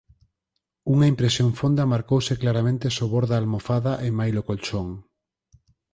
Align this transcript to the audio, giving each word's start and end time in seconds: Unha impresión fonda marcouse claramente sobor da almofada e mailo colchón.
Unha 0.93 1.09
impresión 1.13 1.49
fonda 1.59 1.89
marcouse 1.93 2.33
claramente 2.41 2.95
sobor 2.97 3.23
da 3.27 3.37
almofada 3.41 3.93
e 4.07 4.09
mailo 4.19 4.41
colchón. 4.49 4.87